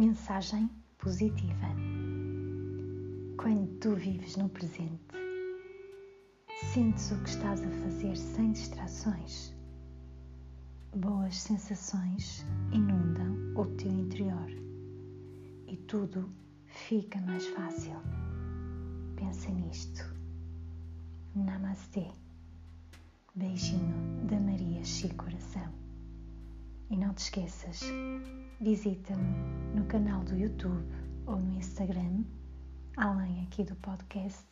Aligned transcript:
Viagem 0.00 0.70
positiva. 0.96 1.66
Quando 3.36 3.66
tu 3.80 3.94
vives 3.94 4.34
no 4.38 4.48
presente, 4.48 4.98
sentes 6.72 7.12
o 7.12 7.22
que 7.22 7.28
estás 7.28 7.62
a 7.62 7.68
fazer 7.68 8.16
sem 8.16 8.52
distrações. 8.52 9.54
Boas 10.96 11.36
sensações 11.36 12.46
inundam 12.72 13.52
o 13.54 13.66
teu 13.76 13.92
interior 13.92 14.50
e 15.66 15.76
tudo 15.86 16.32
fica 16.64 17.20
mais 17.20 17.46
fácil. 17.48 18.00
Pensa 19.16 19.50
nisto. 19.50 20.16
Namastê. 21.34 22.10
Beijinho 23.34 24.26
da 24.30 24.40
Maria 24.40 24.82
Chico 24.82 25.24
Coração. 25.24 25.69
E 26.90 26.96
não 26.96 27.14
te 27.14 27.18
esqueças, 27.18 27.82
visita-me 28.60 29.78
no 29.78 29.84
canal 29.86 30.24
do 30.24 30.36
YouTube 30.36 30.84
ou 31.24 31.36
no 31.36 31.54
Instagram, 31.54 32.24
além 32.96 33.44
aqui 33.44 33.62
do 33.62 33.76
podcast, 33.76 34.44